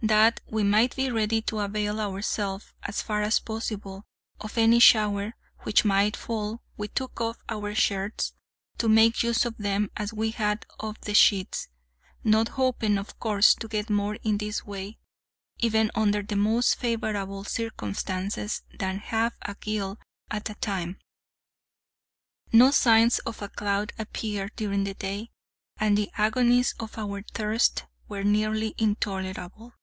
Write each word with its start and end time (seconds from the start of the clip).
That 0.00 0.38
we 0.48 0.62
might 0.62 0.94
be 0.94 1.10
ready 1.10 1.42
to 1.42 1.58
avail 1.58 1.98
ourselves, 1.98 2.72
as 2.84 3.02
far 3.02 3.20
as 3.20 3.40
possible, 3.40 4.04
of 4.40 4.56
any 4.56 4.78
shower 4.78 5.34
which 5.64 5.84
might 5.84 6.16
fall 6.16 6.62
we 6.76 6.86
took 6.86 7.20
off 7.20 7.38
our 7.48 7.74
shirts, 7.74 8.32
to 8.78 8.88
make 8.88 9.24
use 9.24 9.44
of 9.44 9.56
them 9.58 9.90
as 9.96 10.12
we 10.12 10.30
had 10.30 10.64
of 10.78 11.00
the 11.00 11.14
sheets—not 11.14 12.50
hoping, 12.50 12.96
of 12.96 13.18
course, 13.18 13.56
to 13.56 13.66
get 13.66 13.90
more 13.90 14.14
in 14.22 14.38
this 14.38 14.64
way, 14.64 15.00
even 15.58 15.90
under 15.96 16.22
the 16.22 16.36
most 16.36 16.76
favorable 16.76 17.42
circumstances, 17.42 18.62
than 18.78 18.98
half 18.98 19.32
a 19.42 19.56
gill 19.56 19.98
at 20.30 20.48
a 20.48 20.54
time. 20.54 21.00
No 22.52 22.70
signs 22.70 23.18
of 23.26 23.42
a 23.42 23.48
cloud 23.48 23.92
appeared 23.98 24.54
during 24.54 24.84
the 24.84 24.94
day, 24.94 25.32
and 25.76 25.98
the 25.98 26.08
agonies 26.16 26.76
of 26.78 26.96
our 26.98 27.20
thirst 27.34 27.86
were 28.08 28.22
nearly 28.22 28.76
intolerable. 28.78 29.74